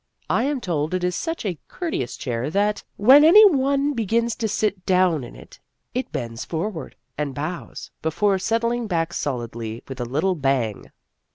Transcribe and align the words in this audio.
I 0.31 0.45
am 0.45 0.59
told 0.59 0.95
it 0.95 1.03
is 1.03 1.15
such 1.15 1.45
a 1.45 1.59
courteous 1.67 2.17
chair 2.17 2.49
that, 2.49 2.83
when 2.97 3.23
any 3.23 3.45
one 3.47 3.93
be 3.93 4.03
gins 4.03 4.35
to 4.37 4.47
sit 4.47 4.83
down 4.83 5.23
in 5.23 5.35
it, 5.35 5.59
it 5.93 6.11
bends 6.11 6.43
forward, 6.43 6.95
and 7.19 7.35
bows, 7.35 7.91
before 8.01 8.39
settling 8.39 8.87
back 8.87 9.13
solidly 9.13 9.83
with 9.87 10.01
a 10.01 10.05
little 10.05 10.33
bang." 10.33 10.89